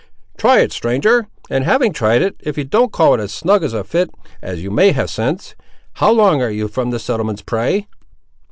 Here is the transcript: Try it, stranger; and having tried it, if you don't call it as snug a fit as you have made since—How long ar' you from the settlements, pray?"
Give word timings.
Try 0.35 0.61
it, 0.61 0.71
stranger; 0.71 1.27
and 1.47 1.63
having 1.63 1.93
tried 1.93 2.23
it, 2.23 2.35
if 2.39 2.57
you 2.57 2.63
don't 2.63 2.91
call 2.91 3.13
it 3.13 3.19
as 3.19 3.31
snug 3.31 3.63
a 3.63 3.83
fit 3.83 4.09
as 4.41 4.63
you 4.63 4.69
have 4.71 4.75
made 4.95 5.09
since—How 5.09 6.11
long 6.11 6.41
ar' 6.41 6.49
you 6.49 6.67
from 6.67 6.89
the 6.89 6.97
settlements, 6.97 7.43
pray?" 7.43 7.85